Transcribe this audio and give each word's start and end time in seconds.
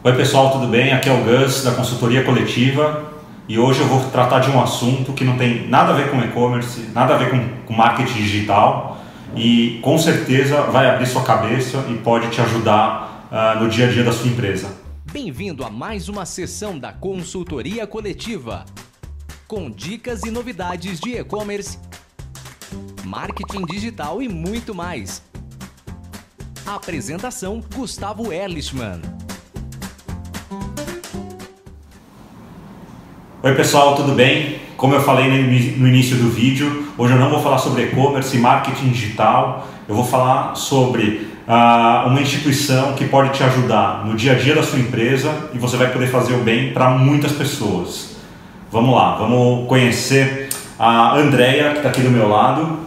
Oi 0.00 0.12
pessoal, 0.14 0.52
tudo 0.52 0.68
bem? 0.68 0.92
Aqui 0.92 1.08
é 1.08 1.12
o 1.12 1.24
Gus 1.24 1.64
da 1.64 1.72
consultoria 1.72 2.22
coletiva 2.22 3.10
e 3.48 3.58
hoje 3.58 3.80
eu 3.80 3.88
vou 3.88 4.08
tratar 4.10 4.38
de 4.38 4.48
um 4.48 4.62
assunto 4.62 5.12
que 5.12 5.24
não 5.24 5.36
tem 5.36 5.66
nada 5.66 5.92
a 5.92 5.96
ver 5.96 6.08
com 6.08 6.20
e-commerce, 6.20 6.82
nada 6.94 7.16
a 7.16 7.18
ver 7.18 7.30
com, 7.30 7.64
com 7.66 7.72
marketing 7.74 8.14
digital 8.14 8.96
e 9.34 9.80
com 9.82 9.98
certeza 9.98 10.62
vai 10.62 10.88
abrir 10.88 11.04
sua 11.04 11.24
cabeça 11.24 11.84
e 11.90 11.94
pode 11.94 12.30
te 12.30 12.40
ajudar 12.40 13.28
uh, 13.28 13.60
no 13.60 13.68
dia 13.68 13.88
a 13.88 13.90
dia 13.90 14.04
da 14.04 14.12
sua 14.12 14.28
empresa. 14.28 14.70
Bem-vindo 15.10 15.64
a 15.64 15.70
mais 15.70 16.08
uma 16.08 16.24
sessão 16.24 16.78
da 16.78 16.92
consultoria 16.92 17.84
coletiva 17.84 18.64
com 19.48 19.68
dicas 19.68 20.22
e 20.22 20.30
novidades 20.30 21.00
de 21.00 21.18
e-commerce, 21.18 21.76
marketing 23.04 23.66
digital 23.66 24.22
e 24.22 24.28
muito 24.28 24.72
mais. 24.72 25.24
Apresentação 26.64 27.60
Gustavo 27.74 28.32
Erlichman. 28.32 29.00
Oi 33.48 33.54
pessoal, 33.54 33.94
tudo 33.94 34.12
bem? 34.12 34.56
Como 34.76 34.94
eu 34.94 35.00
falei 35.00 35.26
no 35.78 35.88
início 35.88 36.18
do 36.18 36.28
vídeo, 36.28 36.92
hoje 36.98 37.14
eu 37.14 37.18
não 37.18 37.30
vou 37.30 37.42
falar 37.42 37.56
sobre 37.56 37.84
e-commerce 37.84 38.36
e 38.36 38.40
marketing 38.40 38.90
digital, 38.90 39.66
eu 39.88 39.94
vou 39.94 40.04
falar 40.04 40.54
sobre 40.54 41.30
uh, 41.48 42.08
uma 42.08 42.20
instituição 42.20 42.92
que 42.92 43.06
pode 43.06 43.30
te 43.30 43.42
ajudar 43.42 44.04
no 44.04 44.14
dia 44.14 44.32
a 44.32 44.34
dia 44.34 44.54
da 44.54 44.62
sua 44.62 44.78
empresa 44.78 45.48
e 45.54 45.58
você 45.58 45.78
vai 45.78 45.90
poder 45.90 46.08
fazer 46.08 46.34
o 46.34 46.40
bem 46.40 46.74
para 46.74 46.90
muitas 46.90 47.32
pessoas. 47.32 48.16
Vamos 48.70 48.94
lá, 48.94 49.16
vamos 49.16 49.66
conhecer 49.66 50.50
a 50.78 51.16
Andrea, 51.16 51.70
que 51.70 51.76
está 51.78 51.88
aqui 51.88 52.02
do 52.02 52.10
meu 52.10 52.28
lado, 52.28 52.80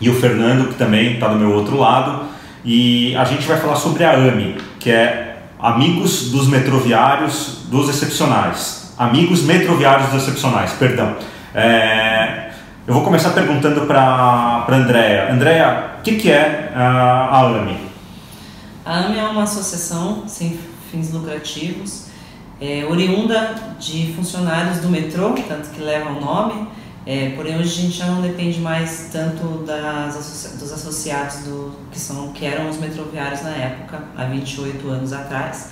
e 0.00 0.08
o 0.08 0.14
Fernando, 0.14 0.70
que 0.70 0.74
também 0.76 1.12
está 1.12 1.28
do 1.28 1.38
meu 1.38 1.52
outro 1.52 1.76
lado, 1.76 2.28
e 2.64 3.14
a 3.14 3.24
gente 3.24 3.46
vai 3.46 3.58
falar 3.60 3.76
sobre 3.76 4.04
a 4.04 4.14
AMI, 4.14 4.56
que 4.80 4.90
é 4.90 5.36
Amigos 5.60 6.30
dos 6.30 6.48
Metroviários 6.48 7.66
dos 7.68 7.90
Excepcionais 7.90 8.81
amigos 8.98 9.42
metroviários 9.42 10.14
excepcionais, 10.14 10.72
perdão. 10.72 11.16
É, 11.54 12.50
eu 12.86 12.94
vou 12.94 13.02
começar 13.04 13.30
perguntando 13.30 13.82
para 13.86 14.00
a 14.00 14.74
Andrea. 14.74 15.32
Andrea, 15.32 15.96
o 15.98 16.02
que, 16.02 16.16
que 16.16 16.30
é 16.30 16.72
a, 16.74 17.28
a 17.30 17.40
AMI? 17.46 17.78
A 18.84 18.98
AMI 18.98 19.18
é 19.18 19.24
uma 19.24 19.44
associação 19.44 20.24
sem 20.26 20.58
fins 20.90 21.12
lucrativos, 21.12 22.06
é, 22.60 22.84
oriunda 22.88 23.54
de 23.78 24.12
funcionários 24.14 24.78
do 24.78 24.88
metrô, 24.88 25.34
tanto 25.48 25.70
que 25.70 25.80
leva 25.80 26.10
o 26.10 26.20
nome, 26.20 26.68
é, 27.04 27.30
porém 27.30 27.58
hoje 27.58 27.80
a 27.80 27.82
gente 27.82 27.96
já 27.98 28.06
não 28.06 28.20
depende 28.22 28.60
mais 28.60 29.08
tanto 29.12 29.64
das, 29.64 30.56
dos 30.58 30.72
associados 30.72 31.38
do, 31.38 31.72
que, 31.90 31.98
são, 31.98 32.32
que 32.32 32.44
eram 32.44 32.68
os 32.68 32.78
metroviários 32.78 33.42
na 33.42 33.50
época, 33.50 34.02
há 34.16 34.24
28 34.24 34.88
anos 34.88 35.12
atrás 35.12 35.70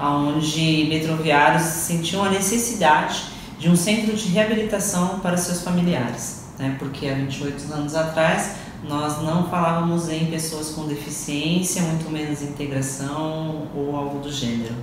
onde 0.00 0.86
metroviários 0.88 1.62
sentiam 1.62 2.24
a 2.24 2.30
necessidade 2.30 3.24
de 3.58 3.68
um 3.68 3.76
centro 3.76 4.16
de 4.16 4.28
reabilitação 4.28 5.20
para 5.20 5.36
seus 5.36 5.62
familiares, 5.62 6.44
né? 6.58 6.76
porque 6.78 7.06
há 7.08 7.14
28 7.14 7.72
anos 7.72 7.94
atrás 7.94 8.52
nós 8.82 9.22
não 9.22 9.48
falávamos 9.50 10.08
em 10.08 10.26
pessoas 10.26 10.70
com 10.70 10.86
deficiência, 10.86 11.82
muito 11.82 12.10
menos 12.10 12.40
integração 12.40 13.68
ou 13.74 13.94
algo 13.94 14.20
do 14.20 14.32
gênero. 14.32 14.74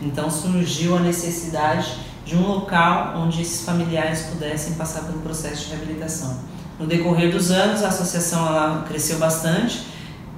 Então 0.00 0.30
surgiu 0.30 0.96
a 0.96 1.00
necessidade 1.00 1.98
de 2.24 2.34
um 2.34 2.46
local 2.46 3.14
onde 3.18 3.42
esses 3.42 3.64
familiares 3.64 4.22
pudessem 4.22 4.74
passar 4.74 5.02
pelo 5.02 5.20
processo 5.20 5.66
de 5.66 5.70
reabilitação. 5.76 6.38
No 6.78 6.86
decorrer 6.86 7.30
dos 7.30 7.50
anos, 7.50 7.82
a 7.84 7.88
associação 7.88 8.46
ela 8.46 8.84
cresceu 8.88 9.18
bastante, 9.18 9.86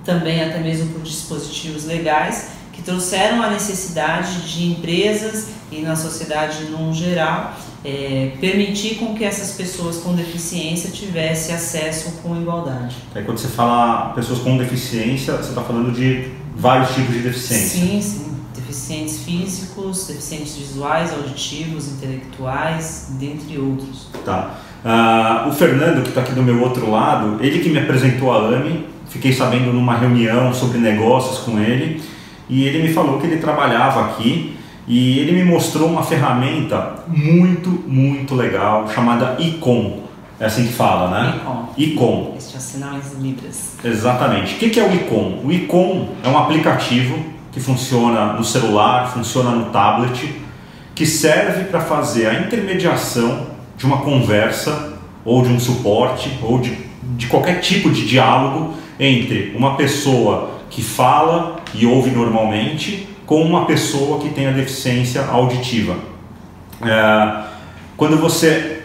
também 0.04 0.42
até 0.42 0.58
mesmo 0.58 0.92
por 0.92 1.02
dispositivos 1.02 1.84
legais, 1.84 2.55
trouxeram 2.86 3.42
a 3.42 3.50
necessidade 3.50 4.48
de 4.48 4.68
empresas 4.68 5.48
e 5.72 5.82
na 5.82 5.96
sociedade 5.96 6.66
no 6.66 6.94
geral 6.94 7.54
é, 7.84 8.32
permitir 8.40 8.94
com 8.94 9.14
que 9.14 9.24
essas 9.24 9.56
pessoas 9.56 9.96
com 9.96 10.14
deficiência 10.14 10.90
tivessem 10.90 11.54
acesso 11.54 12.12
com 12.22 12.40
igualdade. 12.40 12.96
Aí 13.12 13.24
quando 13.24 13.38
você 13.38 13.48
fala 13.48 14.12
pessoas 14.14 14.38
com 14.38 14.56
deficiência, 14.56 15.34
você 15.34 15.48
está 15.48 15.62
falando 15.62 15.92
de 15.92 16.30
vários 16.54 16.94
tipos 16.94 17.12
de 17.12 17.20
deficiência. 17.20 17.80
Sim, 17.80 18.00
sim. 18.00 18.36
Deficientes 18.54 19.18
físicos, 19.18 20.06
deficientes 20.06 20.56
visuais, 20.56 21.12
auditivos, 21.12 21.88
intelectuais, 21.88 23.08
dentre 23.18 23.58
outros. 23.58 24.08
Tá. 24.24 24.60
Uh, 24.84 25.48
o 25.48 25.52
Fernando, 25.52 26.02
que 26.02 26.08
está 26.08 26.20
aqui 26.20 26.32
do 26.32 26.42
meu 26.42 26.62
outro 26.62 26.88
lado, 26.90 27.42
ele 27.44 27.60
que 27.60 27.68
me 27.68 27.78
apresentou 27.78 28.32
a 28.32 28.48
AMI, 28.48 28.86
fiquei 29.08 29.32
sabendo 29.32 29.72
numa 29.72 29.96
reunião 29.96 30.54
sobre 30.54 30.78
negócios 30.78 31.40
com 31.40 31.58
ele 31.58 32.00
e 32.48 32.64
ele 32.64 32.82
me 32.82 32.92
falou 32.92 33.18
que 33.18 33.26
ele 33.26 33.38
trabalhava 33.38 34.04
aqui 34.06 34.56
e 34.86 35.18
ele 35.18 35.32
me 35.32 35.44
mostrou 35.44 35.88
uma 35.88 36.02
ferramenta 36.02 37.04
muito, 37.08 37.70
muito 37.86 38.34
legal 38.34 38.88
chamada 38.88 39.36
Icon. 39.38 40.04
É 40.38 40.46
assim 40.46 40.66
que 40.66 40.72
fala, 40.72 41.10
né? 41.10 41.40
Icon. 41.40 41.68
Icon. 41.76 42.34
Este 42.38 42.56
é 42.56 42.60
sinais 42.60 43.14
libras. 43.20 43.76
Exatamente. 43.82 44.54
O 44.54 44.58
que 44.58 44.78
é 44.78 44.84
o 44.84 44.94
Icon? 44.94 45.40
O 45.44 45.50
Icon 45.50 46.08
é 46.22 46.28
um 46.28 46.38
aplicativo 46.38 47.18
que 47.50 47.58
funciona 47.58 48.34
no 48.34 48.44
celular, 48.44 49.10
funciona 49.10 49.50
no 49.50 49.70
tablet, 49.70 50.30
que 50.94 51.06
serve 51.06 51.64
para 51.64 51.80
fazer 51.80 52.26
a 52.26 52.40
intermediação 52.40 53.46
de 53.76 53.86
uma 53.86 53.98
conversa 53.98 54.94
ou 55.24 55.42
de 55.42 55.48
um 55.48 55.58
suporte 55.58 56.38
ou 56.42 56.58
de, 56.58 56.78
de 57.16 57.26
qualquer 57.26 57.60
tipo 57.60 57.90
de 57.90 58.06
diálogo 58.06 58.74
entre 59.00 59.54
uma 59.56 59.76
pessoa 59.76 60.50
que 60.70 60.82
fala 60.82 61.56
e 61.76 61.86
ouve 61.86 62.10
normalmente 62.10 63.08
com 63.26 63.42
uma 63.42 63.66
pessoa 63.66 64.20
que 64.20 64.30
tem 64.30 64.46
a 64.46 64.52
deficiência 64.52 65.24
auditiva. 65.26 65.96
É, 66.82 67.44
quando 67.96 68.16
você 68.16 68.82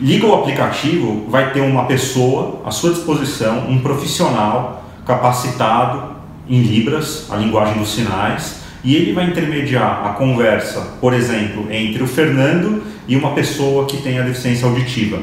liga 0.00 0.26
o 0.26 0.34
aplicativo, 0.34 1.26
vai 1.28 1.52
ter 1.52 1.60
uma 1.60 1.86
pessoa 1.86 2.62
à 2.64 2.70
sua 2.70 2.90
disposição, 2.90 3.68
um 3.68 3.80
profissional 3.80 4.84
capacitado 5.04 6.16
em 6.48 6.62
Libras, 6.62 7.26
a 7.30 7.36
linguagem 7.36 7.78
dos 7.78 7.92
sinais, 7.92 8.60
e 8.84 8.94
ele 8.94 9.12
vai 9.12 9.26
intermediar 9.26 10.06
a 10.06 10.10
conversa, 10.10 10.80
por 11.00 11.12
exemplo, 11.12 11.66
entre 11.70 12.02
o 12.02 12.06
Fernando 12.06 12.82
e 13.08 13.16
uma 13.16 13.32
pessoa 13.32 13.86
que 13.86 13.96
tem 13.96 14.18
a 14.18 14.22
deficiência 14.22 14.66
auditiva. 14.68 15.18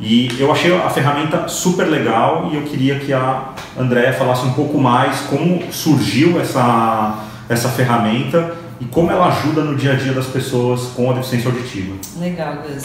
E 0.00 0.28
eu 0.38 0.50
achei 0.50 0.76
a 0.76 0.90
ferramenta 0.90 1.46
super 1.48 1.84
legal 1.84 2.50
e 2.52 2.56
eu 2.56 2.62
queria 2.62 2.98
que 2.98 3.12
a 3.12 3.50
Andréa 3.78 4.12
falasse 4.12 4.44
um 4.44 4.52
pouco 4.52 4.78
mais 4.78 5.20
como 5.22 5.72
surgiu 5.72 6.40
essa, 6.40 7.24
essa 7.48 7.68
ferramenta 7.68 8.56
e 8.80 8.84
como 8.86 9.10
ela 9.10 9.28
ajuda 9.28 9.62
no 9.62 9.76
dia 9.76 9.92
a 9.92 9.94
dia 9.94 10.12
das 10.12 10.26
pessoas 10.26 10.88
com 10.96 11.10
a 11.10 11.14
deficiência 11.14 11.48
auditiva. 11.50 11.94
Legal, 12.18 12.56
Gus. 12.62 12.84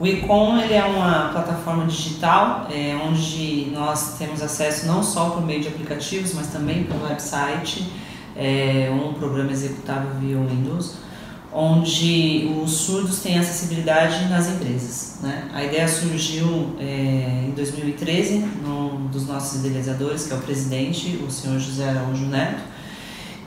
O 0.00 0.06
Icon 0.06 0.58
ele 0.58 0.72
é 0.72 0.82
uma 0.82 1.28
plataforma 1.28 1.84
digital 1.84 2.66
é, 2.70 2.98
onde 3.06 3.70
nós 3.72 4.16
temos 4.18 4.42
acesso 4.42 4.86
não 4.86 5.02
só 5.02 5.30
por 5.30 5.44
meio 5.44 5.60
de 5.60 5.68
aplicativos, 5.68 6.32
mas 6.34 6.46
também 6.46 6.84
pelo 6.84 7.04
website, 7.04 7.86
é, 8.34 8.90
um 8.90 9.12
programa 9.12 9.52
executável 9.52 10.10
via 10.18 10.36
Windows 10.38 11.09
onde 11.52 12.48
os 12.62 12.72
surdos 12.72 13.20
têm 13.20 13.38
acessibilidade 13.38 14.28
nas 14.28 14.48
empresas. 14.48 15.16
Né? 15.20 15.48
A 15.52 15.64
ideia 15.64 15.88
surgiu 15.88 16.76
é, 16.78 17.44
em 17.48 17.50
2013, 17.52 18.38
num 18.62 19.06
dos 19.08 19.26
nossos 19.26 19.64
idealizadores, 19.64 20.26
que 20.26 20.32
é 20.32 20.36
o 20.36 20.40
presidente, 20.40 21.20
o 21.26 21.30
senhor 21.30 21.58
José 21.58 21.88
Araújo 21.88 22.26
Neto, 22.26 22.62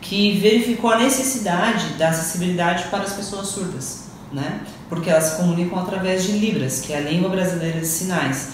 que 0.01 0.37
verificou 0.37 0.91
a 0.91 0.99
necessidade 0.99 1.93
da 1.93 2.09
acessibilidade 2.09 2.85
para 2.89 3.03
as 3.03 3.13
pessoas 3.13 3.47
surdas, 3.47 4.07
né? 4.33 4.61
porque 4.89 5.09
elas 5.09 5.23
se 5.23 5.37
comunicam 5.37 5.79
através 5.79 6.23
de 6.25 6.33
Libras, 6.33 6.81
que 6.81 6.91
é 6.91 6.97
a 6.97 7.01
língua 7.01 7.29
brasileira 7.29 7.79
de 7.79 7.87
sinais, 7.87 8.49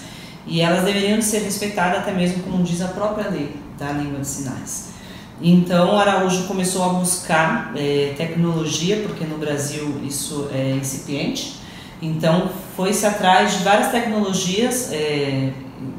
e 0.46 0.60
elas 0.60 0.84
deveriam 0.84 1.20
ser 1.20 1.40
respeitadas 1.40 1.98
até 1.98 2.12
mesmo 2.12 2.42
como 2.44 2.62
diz 2.62 2.80
a 2.80 2.88
própria 2.88 3.28
lei 3.28 3.56
da 3.76 3.90
língua 3.92 4.20
de 4.20 4.26
sinais. 4.26 4.89
Então, 5.42 5.98
Araújo 5.98 6.44
começou 6.44 6.84
a 6.84 6.88
buscar 6.90 7.72
é, 7.74 8.12
tecnologia, 8.14 8.96
porque 8.98 9.24
no 9.24 9.38
Brasil 9.38 9.98
isso 10.04 10.50
é 10.52 10.72
incipiente. 10.72 11.56
Então, 12.02 12.50
foi-se 12.76 13.06
atrás 13.06 13.56
de 13.56 13.64
várias 13.64 13.90
tecnologias, 13.90 14.92
é, 14.92 15.50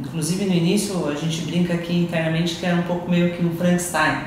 inclusive 0.04 0.46
no 0.46 0.54
início 0.54 1.08
a 1.10 1.16
gente 1.16 1.42
brinca 1.42 1.74
aqui 1.74 1.96
internamente 1.96 2.56
que 2.56 2.66
era 2.66 2.76
um 2.76 2.84
pouco 2.84 3.10
meio 3.10 3.36
que 3.36 3.44
um 3.44 3.56
Frankenstein. 3.56 4.26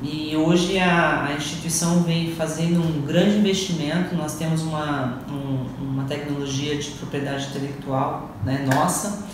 E 0.00 0.36
hoje 0.36 0.78
a, 0.78 1.26
a 1.26 1.32
instituição 1.32 2.02
vem 2.02 2.32
fazendo 2.32 2.80
um 2.80 3.02
grande 3.02 3.38
investimento, 3.38 4.14
nós 4.14 4.36
temos 4.36 4.62
uma, 4.62 5.18
um, 5.28 5.66
uma 5.82 6.04
tecnologia 6.04 6.76
de 6.76 6.90
propriedade 6.90 7.46
intelectual 7.46 8.30
né, 8.44 8.64
nossa, 8.72 9.26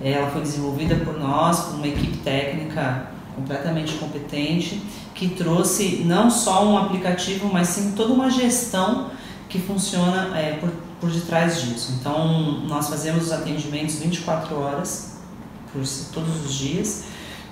ela 0.00 0.30
foi 0.30 0.42
desenvolvida 0.42 0.96
por 0.96 1.18
nós, 1.18 1.60
por 1.60 1.76
uma 1.76 1.86
equipe 1.86 2.18
técnica 2.18 3.17
completamente 3.38 3.94
competente, 3.94 4.82
que 5.14 5.28
trouxe 5.28 6.02
não 6.04 6.30
só 6.30 6.66
um 6.66 6.76
aplicativo, 6.76 7.48
mas 7.52 7.68
sim 7.68 7.92
toda 7.92 8.12
uma 8.12 8.30
gestão 8.30 9.10
que 9.48 9.58
funciona 9.58 10.36
é, 10.38 10.52
por, 10.54 10.70
por 11.00 11.10
detrás 11.10 11.62
disso. 11.62 11.96
Então, 11.98 12.60
nós 12.66 12.88
fazemos 12.88 13.24
os 13.24 13.32
atendimentos 13.32 13.96
24 13.96 14.54
horas, 14.60 15.18
por 15.72 15.82
todos 16.12 16.44
os 16.44 16.54
dias, 16.54 17.04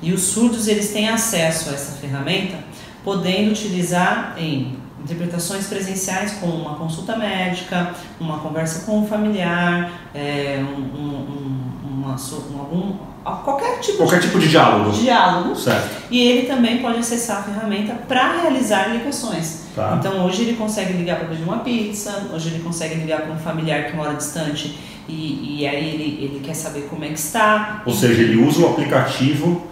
e 0.03 0.13
os 0.13 0.23
surdos 0.23 0.69
eles 0.69 0.93
têm 0.93 1.09
acesso 1.09 1.71
a 1.71 1.73
essa 1.73 1.93
ferramenta 1.93 2.59
podendo 3.07 3.53
utilizar 3.53 4.35
em 4.37 4.77
interpretações 5.01 5.69
presenciais 5.69 6.33
como 6.41 6.57
uma 6.57 6.75
consulta 6.75 7.17
médica, 7.17 7.95
uma 8.19 8.41
conversa 8.41 8.85
com 8.85 8.99
um 8.99 9.07
familiar, 9.07 9.93
é, 10.13 10.59
um, 10.59 10.81
um, 10.81 11.67
uma, 11.85 12.17
um, 12.17 12.59
algum, 12.59 12.97
qualquer 13.33 13.81
tipo 13.81 13.99
qualquer 13.99 14.21
de, 14.21 14.27
tipo 14.27 14.39
de 14.39 14.49
diálogo. 14.49 14.91
diálogo. 14.91 15.57
Certo. 15.57 16.03
E 16.11 16.21
ele 16.21 16.47
também 16.47 16.79
pode 16.79 16.99
acessar 16.99 17.39
a 17.39 17.43
ferramenta 17.43 17.95
para 18.07 18.41
realizar 18.41 18.93
ligações. 18.93 19.67
Tá. 19.75 19.97
Então 19.99 20.25
hoje 20.25 20.43
ele 20.43 20.55
consegue 20.55 20.93
ligar 20.93 21.19
para 21.19 21.29
pedir 21.29 21.43
uma 21.43 21.59
pizza, 21.59 22.29
hoje 22.33 22.49
ele 22.49 22.63
consegue 22.63 22.95
ligar 22.95 23.23
para 23.23 23.33
um 23.33 23.39
familiar 23.39 23.87
que 23.87 23.97
mora 23.97 24.15
distante 24.15 24.79
e, 25.09 25.61
e 25.61 25.67
aí 25.67 25.89
ele, 25.95 26.25
ele 26.25 26.41
quer 26.43 26.55
saber 26.55 26.87
como 26.89 27.05
é 27.05 27.09
que 27.09 27.19
está. 27.19 27.83
Ou 27.85 27.93
seja, 27.93 28.23
ele 28.23 28.37
usa 28.37 28.63
o 28.63 28.71
aplicativo, 28.71 29.67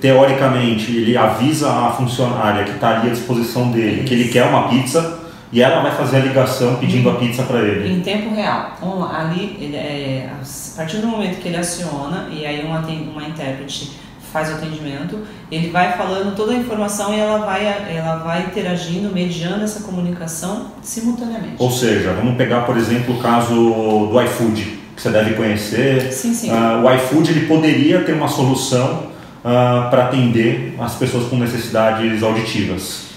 teoricamente 0.00 0.90
ele 0.90 1.16
avisa 1.16 1.70
a 1.70 1.92
funcionária 1.92 2.64
que 2.64 2.72
está 2.72 2.98
ali 2.98 3.10
à 3.10 3.12
disposição 3.12 3.70
dele 3.70 4.04
que 4.04 4.14
ele 4.14 4.28
quer 4.28 4.44
uma 4.44 4.68
pizza 4.68 5.23
e 5.54 5.62
ela 5.62 5.80
vai 5.82 5.92
fazer 5.92 6.16
a 6.16 6.20
ligação 6.20 6.74
pedindo 6.76 7.08
a 7.08 7.14
pizza 7.14 7.44
para 7.44 7.60
ele. 7.60 7.94
Em 7.94 8.00
tempo 8.00 8.34
real. 8.34 8.72
Então, 8.76 9.08
ali, 9.08 9.56
ele 9.60 9.76
é, 9.76 10.28
a 10.28 10.76
partir 10.76 10.96
do 10.96 11.06
momento 11.06 11.40
que 11.40 11.46
ele 11.46 11.56
aciona 11.56 12.26
e 12.28 12.44
aí 12.44 12.66
uma, 12.66 12.80
uma 12.80 13.22
intérprete 13.22 13.92
faz 14.32 14.50
o 14.50 14.54
atendimento, 14.54 15.20
ele 15.52 15.70
vai 15.70 15.96
falando 15.96 16.34
toda 16.34 16.54
a 16.54 16.56
informação 16.56 17.14
e 17.14 17.20
ela 17.20 17.38
vai, 17.38 17.64
ela 17.64 18.16
vai 18.16 18.46
interagindo, 18.46 19.14
mediando 19.14 19.62
essa 19.62 19.84
comunicação 19.84 20.72
simultaneamente. 20.82 21.54
Ou 21.60 21.70
seja, 21.70 22.12
vamos 22.14 22.36
pegar, 22.36 22.62
por 22.62 22.76
exemplo, 22.76 23.14
o 23.16 23.22
caso 23.22 23.54
do 23.54 24.22
iFood, 24.22 24.80
que 24.96 25.00
você 25.00 25.10
deve 25.10 25.34
conhecer. 25.34 26.12
Sim, 26.12 26.34
sim. 26.34 26.50
Uh, 26.50 26.84
o 26.84 26.94
iFood 26.96 27.30
ele 27.30 27.46
poderia 27.46 28.02
ter 28.02 28.14
uma 28.14 28.26
solução 28.26 29.04
uh, 29.38 29.88
para 29.88 30.06
atender 30.06 30.74
as 30.80 30.96
pessoas 30.96 31.28
com 31.28 31.36
necessidades 31.36 32.20
auditivas. 32.24 33.13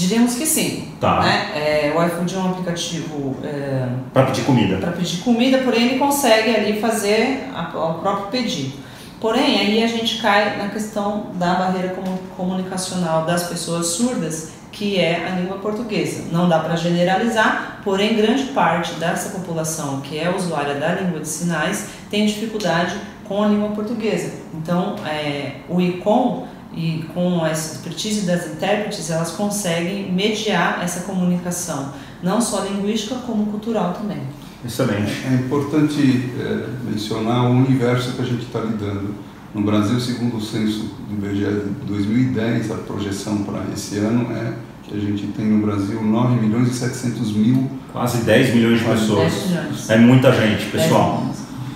Diríamos 0.00 0.34
que 0.34 0.46
sim. 0.46 0.88
Tá. 0.98 1.20
Né? 1.20 1.50
É, 1.54 1.94
o 1.94 2.02
iFood 2.06 2.34
é 2.34 2.38
um 2.38 2.50
aplicativo 2.52 3.36
é, 3.44 3.86
para 4.14 4.26
pedir 4.26 4.44
comida. 4.44 4.78
Para 4.78 4.92
pedir 4.92 5.18
comida, 5.18 5.58
porém 5.58 5.88
ele 5.88 5.98
consegue 5.98 6.56
ali 6.56 6.80
fazer 6.80 7.50
a, 7.54 7.68
o 7.76 7.94
próprio 7.98 8.28
pedido. 8.28 8.72
Porém, 9.20 9.58
aí 9.60 9.84
a 9.84 9.86
gente 9.86 10.22
cai 10.22 10.56
na 10.56 10.70
questão 10.70 11.26
da 11.34 11.52
barreira 11.54 11.94
comunicacional 12.34 13.26
das 13.26 13.42
pessoas 13.42 13.88
surdas, 13.88 14.52
que 14.72 14.98
é 14.98 15.26
a 15.26 15.38
língua 15.38 15.58
portuguesa. 15.58 16.24
Não 16.32 16.48
dá 16.48 16.60
para 16.60 16.76
generalizar, 16.76 17.80
porém 17.84 18.16
grande 18.16 18.44
parte 18.44 18.94
dessa 18.94 19.38
população 19.38 20.00
que 20.00 20.18
é 20.18 20.34
usuária 20.34 20.76
da 20.76 20.94
língua 20.94 21.20
de 21.20 21.28
sinais 21.28 21.90
tem 22.10 22.24
dificuldade 22.24 22.96
com 23.28 23.42
a 23.42 23.48
língua 23.48 23.68
portuguesa. 23.68 24.32
Então, 24.54 24.96
é, 25.06 25.56
o 25.68 25.78
ICOM 25.78 26.46
e 26.74 27.04
com 27.12 27.42
a 27.42 27.50
expertise 27.50 28.26
das 28.26 28.46
intérpretes, 28.46 29.10
elas 29.10 29.32
conseguem 29.32 30.12
mediar 30.12 30.80
essa 30.82 31.00
comunicação, 31.00 31.92
não 32.22 32.40
só 32.40 32.64
linguística, 32.64 33.16
como 33.26 33.46
cultural 33.46 33.92
também. 33.94 34.20
Excelente. 34.64 35.12
É 35.26 35.34
importante 35.34 36.30
é, 36.38 36.66
mencionar 36.88 37.50
o 37.50 37.54
universo 37.54 38.12
que 38.12 38.22
a 38.22 38.24
gente 38.24 38.44
está 38.44 38.60
lidando. 38.60 39.14
No 39.52 39.62
Brasil, 39.62 39.98
segundo 39.98 40.36
o 40.36 40.40
censo 40.40 40.94
do 41.08 41.26
IBGE 41.26 41.64
de 41.80 41.86
2010, 41.86 42.70
a 42.70 42.74
projeção 42.76 43.38
para 43.38 43.64
esse 43.74 43.98
ano 43.98 44.30
é 44.32 44.52
que 44.84 44.96
a 44.96 45.00
gente 45.00 45.26
tem 45.28 45.46
no 45.46 45.66
Brasil 45.66 46.00
9 46.00 46.40
milhões 46.40 46.68
e 46.68 46.74
700 46.74 47.32
mil. 47.32 47.68
Quase 47.92 48.18
10 48.18 48.54
milhões 48.54 48.78
de 48.78 48.84
pessoas. 48.84 49.32
10 49.32 49.46
milhões. 49.48 49.90
É 49.90 49.98
muita 49.98 50.32
gente, 50.32 50.66
pessoal. 50.66 51.26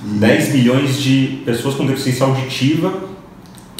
10 0.04 0.12
milhões. 0.12 0.20
10 0.20 0.54
milhões 0.54 1.02
de 1.02 1.42
pessoas 1.44 1.74
com 1.74 1.86
deficiência 1.86 2.26
auditiva 2.26 3.13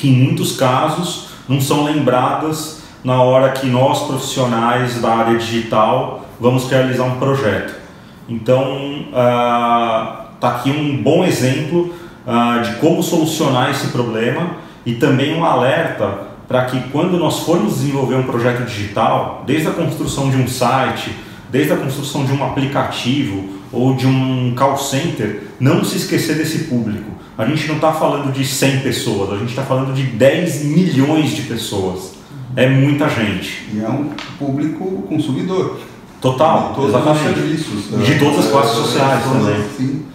que 0.05 0.11
em 0.11 0.13
muitos 0.13 0.55
casos 0.57 1.29
não 1.49 1.63
são 1.63 1.85
lembradas 1.85 2.83
na 3.03 3.23
hora 3.23 3.53
que 3.53 3.67
nós 3.67 4.07
profissionais 4.07 5.01
da 5.01 5.15
área 5.15 5.39
digital 5.39 6.27
vamos 6.39 6.69
realizar 6.69 7.05
um 7.05 7.19
projeto. 7.19 7.75
Então, 8.29 9.07
está 9.07 10.49
uh, 10.49 10.53
aqui 10.57 10.71
um 10.71 11.03
bom 11.03 11.25
exemplo 11.25 11.95
uh, 12.27 12.63
de 12.63 12.75
como 12.77 13.03
solucionar 13.03 13.71
esse 13.71 13.89
problema 13.89 14.57
e 14.85 14.95
também 14.97 15.35
um 15.35 15.43
alerta 15.43 16.35
para 16.47 16.67
que 16.67 16.79
quando 16.91 17.17
nós 17.17 17.41
formos 17.41 17.77
desenvolver 17.77 18.17
um 18.17 18.25
projeto 18.25 18.67
digital, 18.67 19.43
desde 19.47 19.69
a 19.69 19.71
construção 19.71 20.29
de 20.29 20.37
um 20.37 20.47
site, 20.47 21.17
desde 21.51 21.73
a 21.73 21.77
construção 21.77 22.27
de 22.27 22.33
um 22.33 22.45
aplicativo 22.45 23.55
ou 23.73 23.95
de 23.95 24.07
um 24.07 24.55
call 24.55 24.77
center, 24.77 25.45
não 25.59 25.83
se 25.83 25.97
esquecer 25.97 26.37
desse 26.37 26.65
público. 26.65 27.15
A 27.37 27.45
gente 27.47 27.67
não 27.67 27.77
está 27.77 27.93
falando 27.93 28.33
de 28.33 28.45
100 28.45 28.81
pessoas, 28.81 29.33
a 29.33 29.37
gente 29.39 29.51
está 29.51 29.63
falando 29.63 29.93
de 29.93 30.05
10 30.05 30.65
milhões 30.67 31.31
de 31.31 31.43
pessoas. 31.43 32.13
É 32.57 32.69
muita 32.69 33.09
gente. 33.09 33.69
E 33.73 33.81
é 33.81 33.89
um 33.89 34.11
público 34.39 35.03
consumidor. 35.09 35.81
Total, 36.21 36.73
de 36.73 36.87
exatamente. 36.87 37.35
Serviços, 37.35 38.07
de 38.07 38.19
todas 38.19 38.47
as 38.47 38.51
classes 38.51 38.77
sociais 38.77 39.25
também. 39.25 39.69
Sim. 39.77 40.07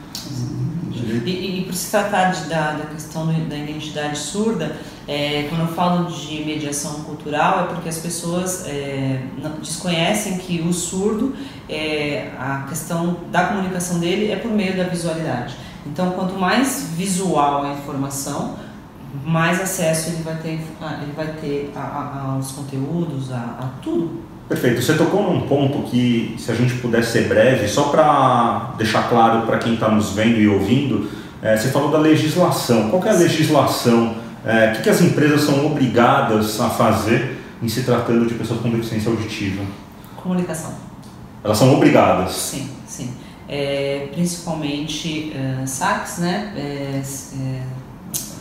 E, 1.25 1.59
e, 1.59 1.65
por 1.65 1.73
se 1.73 1.91
tratar 1.91 2.31
de, 2.31 2.49
da, 2.49 2.71
da 2.71 2.85
questão 2.85 3.27
da 3.27 3.57
identidade 3.57 4.17
surda, 4.17 4.77
é, 5.07 5.47
quando 5.49 5.61
eu 5.61 5.75
falo 5.75 6.05
de 6.09 6.43
mediação 6.45 7.01
cultural 7.01 7.65
é 7.65 7.73
porque 7.73 7.89
as 7.89 7.97
pessoas 7.97 8.65
é, 8.67 9.21
não, 9.41 9.51
desconhecem 9.59 10.37
que 10.37 10.61
o 10.61 10.71
surdo, 10.71 11.35
é, 11.67 12.29
a 12.39 12.65
questão 12.69 13.17
da 13.31 13.45
comunicação 13.45 13.99
dele 13.99 14.31
é 14.31 14.35
por 14.35 14.51
meio 14.51 14.77
da 14.77 14.83
visualidade. 14.83 15.55
Então, 15.85 16.11
quanto 16.11 16.35
mais 16.35 16.89
visual 16.95 17.63
a 17.63 17.73
informação, 17.73 18.55
mais 19.25 19.59
acesso 19.61 20.09
ele 20.09 20.23
vai 20.23 20.35
ter, 20.35 20.49
ele 20.49 21.13
vai 21.15 21.27
ter 21.41 21.71
a, 21.75 21.79
a, 21.79 22.31
aos 22.33 22.51
conteúdos, 22.51 23.31
a, 23.31 23.35
a 23.35 23.69
tudo. 23.81 24.21
Perfeito. 24.47 24.81
Você 24.81 24.95
tocou 24.95 25.31
num 25.31 25.47
ponto 25.47 25.83
que, 25.89 26.35
se 26.37 26.51
a 26.51 26.55
gente 26.55 26.75
puder 26.75 27.03
ser 27.03 27.27
breve, 27.27 27.67
só 27.67 27.83
para 27.83 28.73
deixar 28.77 29.07
claro 29.07 29.45
para 29.45 29.57
quem 29.57 29.75
está 29.75 29.89
nos 29.89 30.11
vendo 30.11 30.39
e 30.39 30.47
ouvindo, 30.47 31.09
é, 31.41 31.55
você 31.55 31.69
falou 31.69 31.91
da 31.91 31.99
legislação. 31.99 32.89
Qual 32.89 33.03
é 33.05 33.09
a 33.09 33.13
legislação? 33.13 34.15
É, 34.45 34.71
o 34.71 34.75
que, 34.75 34.83
que 34.83 34.89
as 34.89 35.01
empresas 35.01 35.41
são 35.41 35.65
obrigadas 35.65 36.59
a 36.59 36.69
fazer 36.69 37.37
em 37.61 37.67
se 37.67 37.83
tratando 37.83 38.25
de 38.25 38.33
pessoas 38.33 38.59
com 38.61 38.69
deficiência 38.69 39.11
auditiva? 39.11 39.63
Comunicação. 40.17 40.73
Elas 41.43 41.57
são 41.57 41.73
obrigadas? 41.73 42.31
Sim 42.31 42.78
é, 43.49 44.07
principalmente 44.13 45.33
uh, 45.35 45.67
saques, 45.67 46.19
né? 46.19 46.53
É, 46.55 47.01
é, 47.01 47.61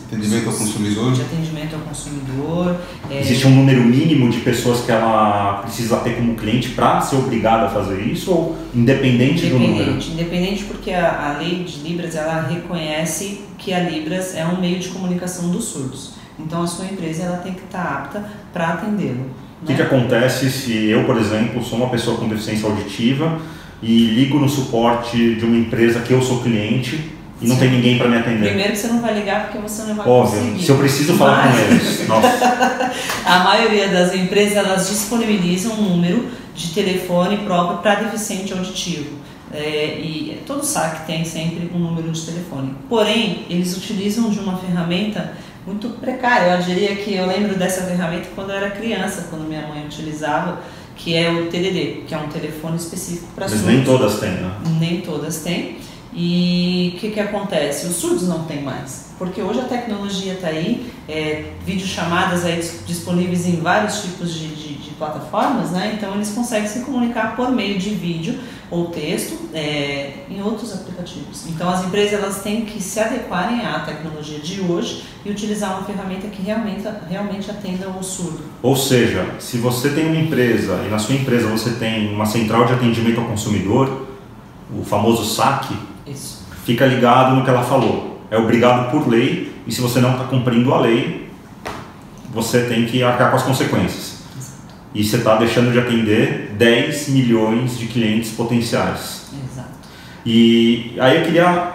atendimento 0.05 0.49
ao 0.49 0.55
consumidor. 0.55 1.13
De 1.13 1.21
atendimento 1.21 1.75
ao 1.75 1.81
consumidor. 1.81 2.79
É, 3.09 3.19
Existe 3.19 3.47
um 3.47 3.55
número 3.55 3.83
mínimo 3.83 4.29
de 4.29 4.39
pessoas 4.41 4.81
que 4.81 4.91
ela 4.91 5.61
precisa 5.63 5.97
ter 5.97 6.15
como 6.15 6.35
cliente 6.35 6.69
para 6.69 7.01
ser 7.01 7.15
obrigada 7.15 7.65
a 7.65 7.69
fazer 7.69 8.01
isso 8.01 8.31
ou 8.31 8.55
independente, 8.73 9.45
independente 9.45 9.49
do 9.49 9.59
número? 9.59 9.91
Independente, 9.91 10.63
porque 10.65 10.91
a, 10.91 11.31
a 11.31 11.37
lei 11.39 11.63
de 11.63 11.79
Libras 11.79 12.15
ela 12.15 12.47
reconhece 12.47 13.41
que 13.57 13.73
a 13.73 13.79
Libras 13.79 14.35
é 14.35 14.45
um 14.45 14.59
meio 14.59 14.79
de 14.79 14.89
comunicação 14.89 15.49
dos 15.49 15.65
surdos. 15.65 16.13
Então 16.37 16.63
a 16.63 16.67
sua 16.67 16.85
empresa 16.85 17.23
ela 17.23 17.37
tem 17.37 17.53
que 17.53 17.63
estar 17.63 17.83
tá 17.83 17.95
apta 17.95 18.29
para 18.53 18.69
atendê-lo. 18.69 19.25
O 19.61 19.65
que, 19.65 19.73
né? 19.73 19.75
que 19.75 19.81
acontece 19.81 20.49
se 20.49 20.85
eu, 20.85 21.03
por 21.03 21.17
exemplo, 21.17 21.63
sou 21.63 21.77
uma 21.79 21.89
pessoa 21.89 22.17
com 22.17 22.29
deficiência 22.29 22.67
auditiva 22.67 23.39
e 23.81 24.05
ligo 24.05 24.39
no 24.39 24.49
suporte 24.49 25.35
de 25.35 25.45
uma 25.45 25.57
empresa 25.57 26.01
que 26.01 26.11
eu 26.11 26.21
sou 26.21 26.41
cliente 26.41 27.09
e 27.41 27.47
não 27.47 27.55
Sim. 27.55 27.61
tem 27.61 27.71
ninguém 27.71 27.97
para 27.97 28.09
me 28.09 28.17
atender. 28.17 28.47
Primeiro 28.47 28.71
que 28.71 28.77
você 28.77 28.87
não 28.87 29.01
vai 29.01 29.13
ligar 29.13 29.45
porque 29.45 29.57
você 29.59 29.83
não 29.83 29.95
vai 29.95 30.07
Óbvio, 30.07 30.39
conseguir. 30.39 30.63
se 30.63 30.69
eu 30.69 30.77
preciso 30.77 31.13
falar 31.13 31.45
Mas... 31.45 31.55
com 31.55 31.71
eles. 31.71 32.07
Nossa. 32.07 32.91
a 33.25 33.39
maioria 33.39 33.87
das 33.87 34.13
empresas 34.13 34.57
elas 34.57 34.89
disponibilizam 34.89 35.73
um 35.73 35.89
número 35.89 36.27
de 36.53 36.73
telefone 36.73 37.37
próprio 37.37 37.77
para 37.77 37.95
deficiente 37.95 38.51
auditivo. 38.51 39.17
É, 39.51 39.99
e 39.99 40.43
todo 40.45 40.63
saque 40.63 41.07
tem 41.07 41.25
sempre 41.25 41.71
um 41.73 41.79
número 41.79 42.11
de 42.11 42.21
telefone. 42.21 42.75
Porém, 42.87 43.45
eles 43.49 43.75
utilizam 43.75 44.29
de 44.29 44.39
uma 44.39 44.57
ferramenta 44.57 45.33
muito 45.65 45.89
precária. 45.99 46.51
Eu 46.51 46.61
diria 46.61 46.95
que 46.95 47.15
eu 47.15 47.25
lembro 47.25 47.55
dessa 47.55 47.83
ferramenta 47.83 48.29
quando 48.35 48.51
eu 48.51 48.57
era 48.57 48.71
criança, 48.71 49.27
quando 49.29 49.47
minha 49.47 49.65
mãe 49.67 49.85
utilizava 49.85 50.59
que 50.99 51.15
é 51.15 51.31
o 51.31 51.47
TDD, 51.47 52.03
que 52.05 52.13
é 52.13 52.17
um 52.17 52.27
telefone 52.27 52.75
específico 52.75 53.27
para 53.33 53.47
surdos. 53.47 53.65
Mas 53.65 53.75
nem 53.75 53.85
todas 53.85 54.19
têm, 54.19 54.31
né? 54.31 54.55
Nem 54.79 55.01
todas 55.01 55.37
têm. 55.41 55.77
E 56.13 56.93
o 56.95 56.99
que, 56.99 57.11
que 57.11 57.19
acontece? 57.19 57.87
Os 57.87 57.95
surdos 57.95 58.27
não 58.27 58.43
têm 58.43 58.61
mais, 58.61 59.11
porque 59.17 59.41
hoje 59.41 59.61
a 59.61 59.65
tecnologia 59.65 60.33
está 60.33 60.47
aí, 60.47 60.91
é, 61.07 61.53
videochamadas 61.65 62.43
aí 62.43 62.59
disponíveis 62.85 63.47
em 63.47 63.57
vários 63.57 64.01
tipos 64.01 64.33
de, 64.33 64.47
de, 64.47 64.73
de, 64.73 64.78
plataformas, 64.99 65.71
né? 65.71 65.95
então 65.97 66.13
eles 66.13 66.29
conseguem 66.29 66.67
se 66.67 66.81
comunicar 66.81 67.35
por 67.35 67.49
meio 67.49 67.79
de 67.79 67.89
vídeo 67.89 68.37
ou 68.69 68.87
texto 68.87 69.49
é, 69.53 70.25
em 70.29 70.41
outros 70.43 70.73
aplicativos. 70.73 71.47
Então 71.47 71.67
as 71.69 71.85
empresas 71.85 72.13
elas 72.13 72.43
têm 72.43 72.65
que 72.65 72.81
se 72.83 72.99
adequarem 72.99 73.65
à 73.65 73.79
tecnologia 73.79 74.37
de 74.37 74.61
hoje 74.61 75.05
e 75.25 75.31
utilizar 75.31 75.77
uma 75.77 75.83
ferramenta 75.83 76.27
que 76.27 76.41
realmente, 76.41 76.83
realmente 77.09 77.49
atenda 77.49 77.89
o 77.89 78.03
surdo. 78.03 78.41
Ou 78.61 78.75
seja, 78.75 79.25
se 79.39 79.57
você 79.57 79.89
tem 79.89 80.05
uma 80.05 80.19
empresa 80.19 80.83
e 80.85 80.89
na 80.89 80.99
sua 80.99 81.15
empresa 81.15 81.47
você 81.47 81.71
tem 81.71 82.13
uma 82.13 82.25
central 82.25 82.65
de 82.65 82.73
atendimento 82.73 83.19
ao 83.19 83.25
consumidor, 83.25 84.07
o 84.77 84.83
famoso 84.83 85.25
SAC, 85.25 85.75
Isso. 86.05 86.45
fica 86.63 86.85
ligado 86.85 87.35
no 87.35 87.43
que 87.43 87.49
ela 87.49 87.63
falou. 87.63 88.21
É 88.29 88.37
obrigado 88.37 88.91
por 88.91 89.07
lei 89.07 89.51
e 89.65 89.71
se 89.71 89.81
você 89.81 89.99
não 89.99 90.11
está 90.11 90.25
cumprindo 90.25 90.73
a 90.73 90.79
lei, 90.79 91.29
você 92.31 92.63
tem 92.63 92.85
que 92.85 93.01
arcar 93.01 93.31
com 93.31 93.37
as 93.37 93.43
consequências. 93.43 94.08
E 94.93 95.03
você 95.03 95.17
está 95.17 95.35
deixando 95.35 95.71
de 95.71 95.79
atender 95.79 96.51
10 96.57 97.09
milhões 97.09 97.77
de 97.77 97.85
clientes 97.85 98.31
potenciais. 98.31 99.27
Exato. 99.51 99.69
E 100.25 100.95
aí 100.99 101.17
eu 101.17 101.23
queria 101.23 101.73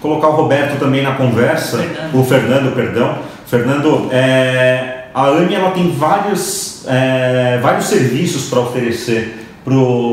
colocar 0.00 0.28
o 0.28 0.36
Roberto 0.36 0.78
também 0.78 1.02
na 1.02 1.12
conversa, 1.12 1.78
Fernando. 1.78 2.14
o 2.14 2.24
Fernando, 2.24 2.74
perdão. 2.74 3.18
Fernando, 3.46 4.08
é, 4.10 5.08
a 5.14 5.26
AMI 5.28 5.54
ela 5.54 5.70
tem 5.70 5.90
vários, 5.92 6.86
é, 6.86 7.58
vários 7.62 7.86
serviços 7.86 8.48
para 8.48 8.60
oferecer 8.60 9.44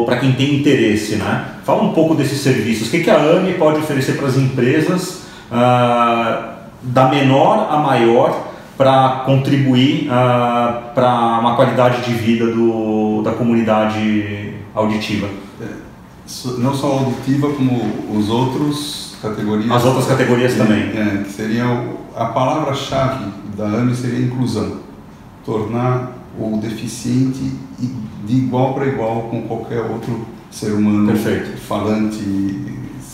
para 0.05 0.17
quem 0.17 0.31
tem 0.31 0.55
interesse, 0.55 1.17
né? 1.17 1.45
Fala 1.65 1.83
um 1.83 1.91
pouco 1.91 2.15
desses 2.15 2.39
serviços. 2.39 2.87
O 2.87 2.91
que, 2.91 3.01
que 3.01 3.09
a 3.09 3.17
AMI 3.17 3.55
pode 3.55 3.79
oferecer 3.79 4.13
para 4.13 4.27
as 4.27 4.37
empresas 4.37 5.23
ah, 5.51 6.53
da 6.81 7.09
menor 7.09 7.67
a 7.69 7.77
maior 7.77 8.50
para 8.81 9.09
contribuir 9.27 10.07
ah, 10.09 10.89
para 10.95 11.37
uma 11.39 11.55
qualidade 11.55 12.03
de 12.03 12.13
vida 12.15 12.47
do, 12.47 13.21
da 13.21 13.31
comunidade 13.33 14.55
auditiva? 14.73 15.27
So- 16.25 16.57
Não 16.59 16.73
só 16.73 16.87
auditiva, 16.93 17.49
como 17.53 17.79
os 18.17 18.27
outros 18.29 19.15
categorias. 19.21 19.69
As 19.69 19.85
outras 19.85 20.07
categorias 20.07 20.53
que- 20.53 20.57
também. 20.57 20.79
É, 20.97 21.21
que 21.23 21.29
seria 21.31 21.67
o- 21.67 21.97
a 22.19 22.25
palavra-chave 22.25 23.25
da 23.55 23.65
AMI 23.65 23.93
seria 23.93 24.25
inclusão. 24.25 24.77
Tornar 25.45 26.13
o 26.39 26.57
deficiente 26.57 27.51
de 28.25 28.35
igual 28.35 28.73
para 28.73 28.87
igual 28.87 29.23
com 29.29 29.43
qualquer 29.43 29.81
outro 29.81 30.25
ser 30.49 30.71
humano 30.73 31.05
Perfeito. 31.11 31.55
falante, 31.61 32.17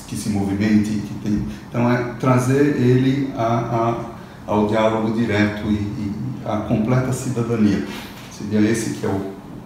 que 0.08 0.16
se 0.16 0.30
movimente, 0.30 0.92
que 0.92 1.14
tem. 1.24 1.46
Então 1.70 1.92
é 1.92 1.98
trazer 2.22 2.78
ele 2.80 3.34
a, 3.36 3.44
a- 3.44 4.17
ao 4.48 4.68
diálogo 4.68 5.14
direto 5.14 5.68
e, 5.68 5.74
e 5.74 6.12
à 6.46 6.58
completa 6.58 7.12
cidadania. 7.12 7.86
Seria 8.32 8.62
esse 8.62 8.96
que 8.96 9.06
é 9.06 9.10
o, 9.10 9.22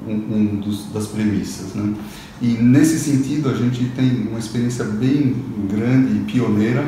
um, 0.07 0.13
um 0.13 0.45
dos, 0.59 0.91
das 0.91 1.07
premissas, 1.07 1.75
né? 1.75 1.93
E 2.41 2.57
nesse 2.57 2.97
sentido 2.97 3.50
a 3.50 3.53
gente 3.53 3.85
tem 3.95 4.27
uma 4.27 4.39
experiência 4.39 4.83
bem 4.83 5.35
grande 5.69 6.17
e 6.17 6.19
pioneira 6.21 6.83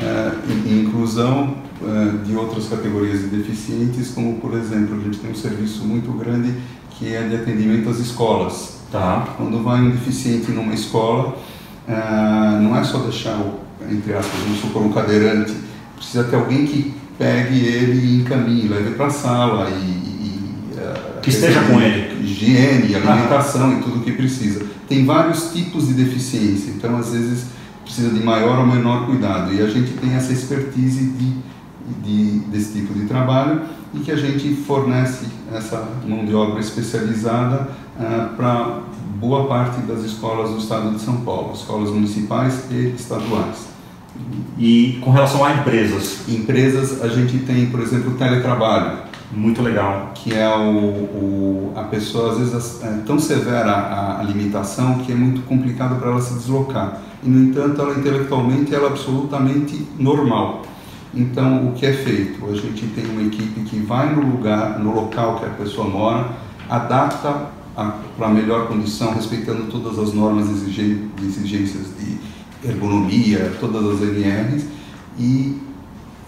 eh, 0.00 0.32
em, 0.48 0.72
em 0.72 0.82
inclusão 0.84 1.54
eh, 1.82 2.24
de 2.24 2.34
outras 2.34 2.66
categorias 2.66 3.20
de 3.20 3.26
deficientes, 3.26 4.12
como 4.12 4.40
por 4.40 4.54
exemplo 4.54 4.98
a 4.98 5.04
gente 5.04 5.18
tem 5.18 5.30
um 5.30 5.34
serviço 5.34 5.84
muito 5.84 6.10
grande 6.12 6.54
que 6.92 7.14
é 7.14 7.28
de 7.28 7.36
atendimento 7.36 7.90
às 7.90 7.98
escolas. 7.98 8.76
Tá. 8.90 9.34
Quando 9.36 9.62
vai 9.62 9.82
um 9.82 9.90
deficiente 9.90 10.50
numa 10.50 10.72
escola, 10.72 11.36
ah, 11.88 12.58
não 12.62 12.74
é 12.76 12.82
só 12.82 12.98
deixar, 12.98 13.38
entre 13.90 14.14
aspas, 14.14 14.40
vamos 14.40 14.60
supor, 14.60 14.82
um 14.82 14.92
cadeirante, 14.92 15.52
precisa 15.96 16.24
ter 16.24 16.36
alguém 16.36 16.66
que 16.66 16.94
pegue 17.18 17.58
ele 17.58 18.06
e 18.06 18.20
encaminhe, 18.20 18.68
leve 18.68 18.94
para 18.94 19.06
a 19.06 19.10
sala 19.10 19.70
e, 19.70 19.72
e, 19.72 20.70
ah, 20.78 21.20
Que 21.22 21.30
esteja 21.30 21.62
com 21.62 21.80
ele. 21.80 22.24
Higiene, 22.24 22.94
alimentação 22.94 23.78
e 23.78 23.82
tudo 23.82 23.98
o 23.98 24.02
que 24.02 24.12
precisa. 24.12 24.64
Tem 24.88 25.04
vários 25.04 25.52
tipos 25.52 25.88
de 25.88 25.94
deficiência, 25.94 26.70
então 26.70 26.96
às 26.96 27.12
vezes 27.12 27.46
precisa 27.82 28.10
de 28.10 28.22
maior 28.22 28.58
ou 28.58 28.66
menor 28.66 29.06
cuidado 29.06 29.54
e 29.54 29.62
a 29.62 29.68
gente 29.68 29.92
tem 29.92 30.12
essa 30.14 30.32
expertise 30.32 31.12
de, 31.12 31.36
de, 32.02 32.38
desse 32.48 32.72
tipo 32.72 32.92
de 32.92 33.06
trabalho 33.06 33.62
e 33.94 34.00
que 34.00 34.10
a 34.10 34.16
gente 34.16 34.54
fornece 34.66 35.26
essa 35.52 35.88
mão 36.06 36.24
de 36.24 36.34
obra 36.34 36.60
especializada 36.60 37.68
para 38.36 38.80
boa 39.18 39.46
parte 39.46 39.80
das 39.82 40.00
escolas 40.00 40.50
do 40.50 40.58
estado 40.58 40.90
de 40.90 41.00
São 41.00 41.18
Paulo, 41.22 41.52
escolas 41.54 41.90
municipais 41.90 42.64
e 42.70 42.94
estaduais. 42.96 43.75
E 44.58 44.98
com 45.02 45.10
relação 45.10 45.44
a 45.44 45.52
empresas, 45.54 46.26
Empresas, 46.28 47.02
a 47.02 47.08
gente 47.08 47.38
tem, 47.38 47.66
por 47.66 47.80
exemplo, 47.80 48.12
o 48.12 48.14
teletrabalho, 48.16 48.98
muito 49.32 49.60
legal. 49.62 50.12
que 50.14 50.32
é 50.34 50.48
o, 50.48 50.70
o- 50.70 51.72
a 51.76 51.82
pessoa, 51.84 52.32
às 52.32 52.38
vezes, 52.38 52.82
é 52.82 53.02
tão 53.06 53.18
severa 53.18 53.70
a, 53.70 54.20
a 54.20 54.22
limitação 54.22 54.98
que 55.00 55.12
é 55.12 55.14
muito 55.14 55.42
complicado 55.42 55.98
para 56.00 56.10
ela 56.10 56.20
se 56.22 56.34
deslocar. 56.34 57.00
E, 57.22 57.28
no 57.28 57.50
entanto, 57.50 57.80
ela 57.80 57.94
intelectualmente 57.98 58.74
ela 58.74 58.84
é 58.84 58.88
absolutamente 58.88 59.86
normal. 59.98 60.62
Então, 61.14 61.68
o 61.68 61.72
que 61.72 61.84
é 61.86 61.92
feito? 61.92 62.44
A 62.46 62.54
gente 62.54 62.86
tem 62.94 63.04
uma 63.06 63.22
equipe 63.22 63.60
que 63.60 63.78
vai 63.80 64.14
no 64.14 64.22
lugar, 64.22 64.78
no 64.78 64.94
local 64.94 65.38
que 65.38 65.46
a 65.46 65.50
pessoa 65.50 65.88
mora, 65.88 66.28
adapta 66.68 67.50
para 67.74 68.26
a 68.26 68.30
melhor 68.30 68.68
condição, 68.68 69.12
respeitando 69.14 69.64
todas 69.70 69.98
as 69.98 70.12
normas 70.14 70.48
e 70.48 70.70
de 70.70 71.08
exigências 71.22 71.88
de 71.98 72.16
ergonomia, 72.64 73.52
todas 73.60 73.84
as 73.84 74.08
NRs, 74.08 74.66
e 75.18 75.60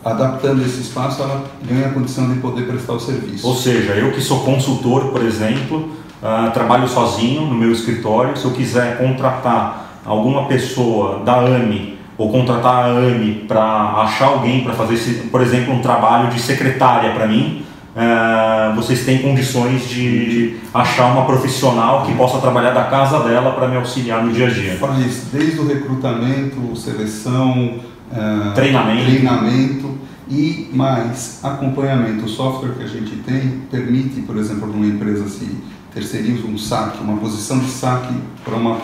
adaptando 0.05 0.63
esse 0.63 0.81
espaço, 0.81 1.23
ela 1.23 1.45
ganha 1.63 1.89
a 1.89 1.91
condição 1.91 2.33
de 2.33 2.41
poder 2.41 2.67
prestar 2.67 2.95
o 2.95 3.01
serviço. 3.01 3.47
Ou 3.47 3.55
seja, 3.55 3.93
eu 3.93 4.13
que 4.13 4.21
sou 4.21 4.41
consultor, 4.41 5.07
por 5.09 5.23
exemplo, 5.23 5.91
ah, 6.23 6.51
trabalho 6.53 6.89
sozinho 6.89 7.43
no 7.43 7.55
meu 7.55 7.73
escritório, 7.73 8.37
se 8.37 8.45
eu 8.45 8.53
quiser 8.53 8.99
contratar 8.99 10.01
alguma 10.05 10.47
pessoa 10.47 11.23
da 11.25 11.41
AMI 11.41 11.99
ou 12.17 12.31
contratar 12.31 12.87
a 12.87 12.87
AMI 12.87 13.45
para 13.47 13.63
achar 14.03 14.27
alguém 14.27 14.65
para 14.65 14.73
fazer, 14.73 15.29
por 15.31 15.41
exemplo, 15.41 15.73
um 15.73 15.81
trabalho 15.81 16.31
de 16.31 16.41
secretária 16.41 17.13
para 17.13 17.27
mim, 17.27 17.65
ah, 17.97 18.73
vocês 18.77 19.05
têm 19.05 19.19
condições 19.23 19.89
de 19.89 20.57
achar 20.73 21.13
uma 21.13 21.25
profissional 21.25 22.05
que 22.07 22.15
possa 22.15 22.39
trabalhar 22.39 22.71
da 22.71 22.85
casa 22.85 23.21
dela 23.21 23.53
para 23.53 23.69
me 23.69 23.77
auxiliar 23.77 24.25
no 24.25 24.33
dia 24.33 24.47
a 24.47 24.51
dia. 24.51 24.77
Faz 24.77 25.25
desde 25.33 25.59
o 25.59 25.67
recrutamento, 25.67 26.77
seleção, 26.77 27.81
eh, 28.13 28.53
Treinamento. 28.55 29.05
treinamento 29.05 29.99
e 30.31 30.71
mais 30.73 31.41
acompanhamento. 31.43 32.27
O 32.27 32.29
software 32.29 32.75
que 32.75 32.85
a 32.85 32.87
gente 32.87 33.17
tem 33.17 33.63
permite, 33.71 34.21
por 34.21 34.37
exemplo, 34.37 34.69
numa 34.69 34.87
empresa 34.87 35.29
se 35.29 35.57
terceiriza 35.93 36.47
um 36.47 36.59
saque, 36.59 37.03
uma 37.03 37.17
posição 37.17 37.59
de 37.59 37.71
saque 37.71 38.15
para 38.45 38.55
uma, 38.55 38.79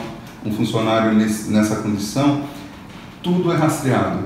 um 0.44 0.52
funcionário 0.52 1.14
nesse, 1.14 1.50
nessa 1.50 1.76
condição, 1.76 2.42
tudo 3.22 3.52
é 3.52 3.56
rastreado, 3.56 4.20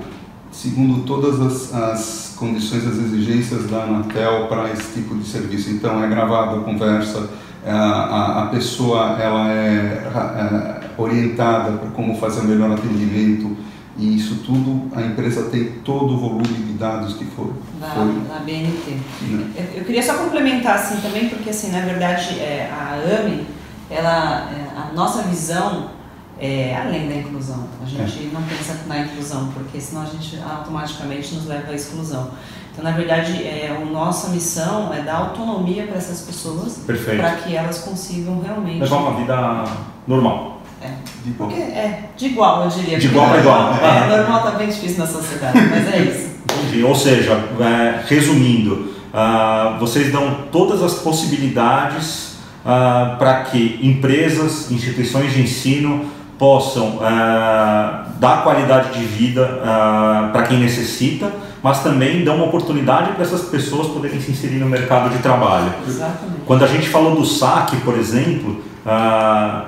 segundo 0.50 1.04
todas 1.04 1.40
as, 1.40 1.74
as 1.74 2.27
condições, 2.38 2.86
as 2.86 2.96
exigências 2.96 3.66
da 3.66 3.82
Anatel 3.82 4.46
para 4.48 4.70
esse 4.72 4.94
tipo 4.94 5.14
de 5.16 5.26
serviço. 5.26 5.70
Então, 5.70 6.02
é 6.02 6.08
gravada 6.08 6.56
a 6.56 6.60
conversa, 6.60 7.28
a, 7.66 7.72
a, 7.72 8.42
a 8.44 8.46
pessoa 8.46 9.18
ela 9.20 9.52
é, 9.52 10.08
é 10.14 10.88
orientada 10.96 11.72
para 11.72 11.90
como 11.90 12.16
fazer 12.16 12.40
o 12.40 12.44
melhor 12.44 12.72
atendimento, 12.72 13.56
e 13.96 14.16
isso 14.16 14.36
tudo, 14.46 14.88
a 14.96 15.02
empresa 15.02 15.50
tem 15.50 15.72
todo 15.84 16.14
o 16.14 16.18
volume 16.18 16.44
de 16.44 16.72
dados 16.74 17.14
que 17.14 17.24
for. 17.24 17.52
da, 17.80 17.88
foi 17.88 18.04
da 18.28 18.38
BNT. 18.44 18.90
né? 19.22 19.50
Eu, 19.56 19.78
eu 19.80 19.84
queria 19.84 20.02
só 20.02 20.14
complementar 20.14 20.76
assim 20.76 21.00
também, 21.00 21.28
porque 21.28 21.50
assim, 21.50 21.72
na 21.72 21.80
verdade, 21.80 22.38
é, 22.38 22.70
a 22.72 22.94
AMI, 22.94 23.44
ela, 23.90 24.50
é, 24.52 24.68
a 24.78 24.92
nossa 24.94 25.22
visão 25.22 25.97
é 26.40 26.76
além 26.76 27.08
da 27.08 27.16
inclusão. 27.16 27.66
A 27.82 27.86
gente 27.86 28.30
não 28.32 28.42
pensa 28.42 28.76
na 28.86 29.00
inclusão, 29.00 29.48
porque 29.54 29.80
senão 29.80 30.02
a 30.02 30.06
gente 30.06 30.38
automaticamente 30.40 31.34
nos 31.34 31.46
leva 31.46 31.72
à 31.72 31.74
exclusão. 31.74 32.30
Então, 32.72 32.84
na 32.84 32.96
verdade, 32.96 33.42
é, 33.42 33.76
a 33.76 33.84
nossa 33.84 34.28
missão 34.28 34.92
é 34.94 35.00
dar 35.00 35.16
autonomia 35.16 35.84
para 35.86 35.96
essas 35.96 36.20
pessoas, 36.20 36.80
para 36.86 37.32
que 37.36 37.56
elas 37.56 37.80
consigam 37.80 38.40
realmente. 38.40 38.80
Levar 38.80 38.96
uma 38.98 39.18
vida 39.18 39.64
normal. 40.06 40.62
É, 40.80 40.92
De 41.24 41.30
bom. 41.30 41.48
porque, 41.48 41.60
é, 41.60 42.10
de 42.16 42.26
igual, 42.26 42.62
eu 42.62 42.68
diria. 42.68 42.98
De 42.98 43.08
igual 43.08 43.28
para 43.28 43.38
igual. 43.40 43.74
É, 43.74 44.16
normal 44.16 44.42
tá 44.42 44.50
bem 44.52 44.68
difícil 44.68 44.98
na 44.98 45.06
sociedade, 45.06 45.58
mas 45.60 45.92
é 45.92 45.98
isso. 45.98 46.28
Entendi. 46.44 46.84
Ou 46.84 46.94
seja, 46.94 47.32
é, 47.60 48.04
resumindo, 48.06 48.94
ah, 49.12 49.76
vocês 49.80 50.12
dão 50.12 50.44
todas 50.52 50.82
as 50.82 50.94
possibilidades 50.94 52.36
ah, 52.64 53.16
para 53.18 53.42
que 53.44 53.80
empresas, 53.82 54.70
instituições 54.70 55.32
de 55.32 55.42
ensino 55.42 56.04
possam 56.38 57.00
ah, 57.02 58.06
dar 58.18 58.44
qualidade 58.44 58.98
de 58.98 59.04
vida 59.04 59.60
ah, 59.64 60.30
para 60.32 60.44
quem 60.44 60.58
necessita, 60.58 61.32
mas 61.62 61.82
também 61.82 62.24
dão 62.24 62.36
uma 62.36 62.46
oportunidade 62.46 63.12
para 63.12 63.24
essas 63.24 63.42
pessoas 63.42 63.88
poderem 63.88 64.20
se 64.20 64.30
inserir 64.30 64.56
no 64.56 64.66
mercado 64.66 65.10
de 65.10 65.18
trabalho. 65.18 65.72
Exatamente. 65.86 66.42
Quando 66.46 66.64
a 66.64 66.68
gente 66.68 66.88
falou 66.88 67.16
do 67.16 67.24
saque, 67.24 67.76
por 67.78 67.98
exemplo, 67.98 68.62
ah, 68.86 69.64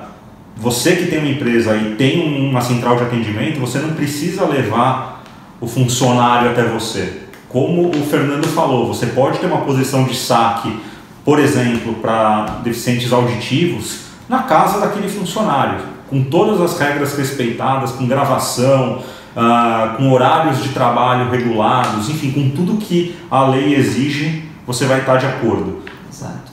você 0.55 0.95
que 0.95 1.07
tem 1.07 1.19
uma 1.19 1.27
empresa 1.27 1.75
e 1.75 1.95
tem 1.95 2.49
uma 2.49 2.61
central 2.61 2.95
de 2.95 3.03
atendimento, 3.03 3.59
você 3.59 3.79
não 3.79 3.89
precisa 3.89 4.45
levar 4.45 5.23
o 5.59 5.67
funcionário 5.67 6.51
até 6.51 6.63
você. 6.63 7.21
Como 7.49 7.89
o 7.89 8.03
Fernando 8.05 8.47
falou, 8.47 8.87
você 8.87 9.07
pode 9.07 9.39
ter 9.39 9.47
uma 9.47 9.61
posição 9.61 10.05
de 10.05 10.15
saque, 10.15 10.79
por 11.25 11.37
exemplo, 11.37 11.95
para 11.95 12.59
deficientes 12.63 13.11
auditivos, 13.11 13.99
na 14.29 14.43
casa 14.43 14.79
daquele 14.79 15.09
funcionário, 15.09 15.79
com 16.11 16.23
todas 16.25 16.59
as 16.59 16.77
regras 16.77 17.17
respeitadas, 17.17 17.93
com 17.93 18.05
gravação, 18.05 19.01
ah, 19.35 19.95
com 19.97 20.11
horários 20.11 20.61
de 20.61 20.69
trabalho 20.69 21.31
regulados, 21.31 22.09
enfim, 22.09 22.31
com 22.31 22.49
tudo 22.49 22.77
que 22.77 23.15
a 23.31 23.47
lei 23.47 23.73
exige, 23.75 24.43
você 24.67 24.85
vai 24.85 24.99
estar 24.99 25.15
de 25.15 25.25
acordo. 25.25 25.79
Exato. 26.11 26.51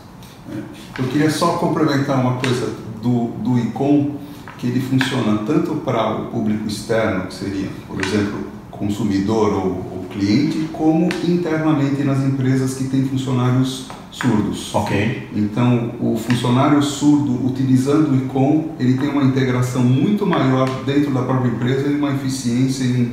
Eu 0.96 1.04
queria 1.08 1.28
só 1.28 1.58
complementar 1.58 2.20
uma 2.20 2.34
coisa 2.34 2.72
do, 3.02 3.32
do 3.42 3.58
ICOM, 3.58 4.12
que 4.58 4.68
ele 4.68 4.80
funciona 4.80 5.38
tanto 5.44 5.74
para 5.76 6.16
o 6.16 6.26
público 6.26 6.66
externo, 6.68 7.26
que 7.26 7.34
seria, 7.34 7.68
por 7.86 8.04
exemplo, 8.04 8.46
consumidor 8.70 9.54
ou, 9.54 9.66
ou 9.66 9.97
cliente, 10.12 10.68
como 10.72 11.08
internamente 11.26 12.02
nas 12.02 12.18
empresas 12.20 12.74
que 12.74 12.84
têm 12.84 13.04
funcionários 13.04 13.86
surdos. 14.10 14.74
Ok. 14.74 15.28
Então, 15.34 15.92
o 16.00 16.16
funcionário 16.16 16.82
surdo, 16.82 17.46
utilizando 17.46 18.10
o 18.10 18.16
ICOM, 18.16 18.70
ele 18.78 18.98
tem 18.98 19.08
uma 19.08 19.22
integração 19.22 19.82
muito 19.82 20.26
maior 20.26 20.68
dentro 20.84 21.12
da 21.12 21.22
própria 21.22 21.50
empresa 21.50 21.88
e 21.88 21.94
uma 21.94 22.12
eficiência 22.12 22.84
em 22.84 23.12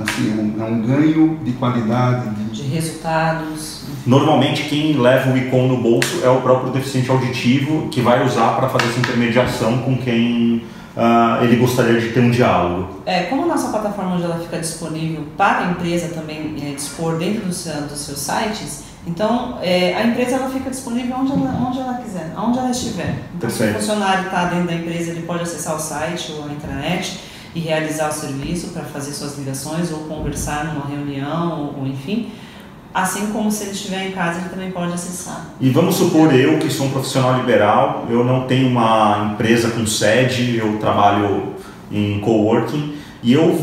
assim, 0.00 0.32
é 0.32 0.42
um, 0.42 0.66
é 0.66 0.70
um 0.70 0.82
ganho 0.82 1.38
de 1.44 1.52
qualidade. 1.52 2.28
De... 2.30 2.62
de 2.62 2.62
resultados. 2.62 3.84
Normalmente 4.06 4.64
quem 4.64 4.98
leva 5.00 5.32
o 5.32 5.36
ICOM 5.36 5.68
no 5.68 5.76
bolso 5.78 6.20
é 6.22 6.28
o 6.28 6.40
próprio 6.40 6.72
deficiente 6.72 7.10
auditivo 7.10 7.88
que 7.90 8.00
vai 8.00 8.24
usar 8.24 8.56
para 8.56 8.68
fazer 8.68 8.90
essa 8.90 8.98
intermediação 8.98 9.78
com 9.78 9.96
quem 9.96 10.62
uh, 10.96 11.44
ele 11.44 11.56
gostaria 11.56 12.00
de 12.00 12.12
ter 12.12 12.20
um 12.20 12.30
diálogo. 12.30 13.02
É, 13.06 13.24
como 13.24 13.44
a 13.44 13.46
nossa 13.46 13.68
plataforma 13.68 14.14
hoje 14.16 14.24
ela 14.24 14.38
fica 14.38 14.58
disponível 14.58 15.24
para 15.36 15.66
a 15.66 15.70
empresa 15.70 16.08
também 16.08 16.56
é, 16.62 16.74
dispor 16.74 17.18
dentro 17.18 17.46
do 17.46 17.52
seu, 17.52 17.82
dos 17.82 17.98
seus 17.98 18.18
sites, 18.18 18.84
então 19.06 19.58
é, 19.62 19.94
a 19.94 20.04
empresa 20.04 20.36
ela 20.36 20.48
fica 20.48 20.70
disponível 20.70 21.16
onde 21.16 21.32
ela, 21.32 21.68
onde 21.68 21.78
ela 21.78 21.94
quiser, 21.94 22.32
onde 22.36 22.58
ela 22.58 22.70
estiver. 22.70 23.18
Então, 23.36 23.50
se 23.50 23.62
o 23.62 23.74
funcionário 23.74 24.24
está 24.24 24.46
dentro 24.46 24.66
da 24.66 24.74
empresa, 24.74 25.10
ele 25.10 25.22
pode 25.22 25.42
acessar 25.42 25.76
o 25.76 25.80
site 25.80 26.32
ou 26.32 26.44
a 26.44 26.52
intranet 26.52 27.20
e 27.54 27.60
realizar 27.60 28.08
o 28.08 28.12
serviço 28.12 28.68
para 28.68 28.82
fazer 28.82 29.12
suas 29.12 29.38
ligações 29.38 29.92
ou 29.92 30.00
conversar 30.00 30.64
numa 30.64 30.86
reunião 30.86 31.60
ou, 31.60 31.80
ou 31.80 31.86
enfim. 31.86 32.32
Assim 32.94 33.26
como 33.32 33.50
se 33.50 33.64
ele 33.64 33.72
estiver 33.72 34.06
em 34.06 34.12
casa, 34.12 34.38
ele 34.38 34.48
também 34.50 34.70
pode 34.70 34.92
acessar. 34.92 35.46
E 35.60 35.68
vamos 35.68 35.96
supor 35.96 36.32
eu 36.32 36.58
que 36.60 36.70
sou 36.70 36.86
um 36.86 36.90
profissional 36.90 37.36
liberal, 37.40 38.06
eu 38.08 38.22
não 38.22 38.46
tenho 38.46 38.68
uma 38.68 39.32
empresa 39.32 39.70
com 39.70 39.84
sede, 39.84 40.56
eu 40.58 40.78
trabalho 40.78 41.54
em 41.90 42.20
coworking 42.20 42.94
e 43.20 43.32
eu 43.32 43.58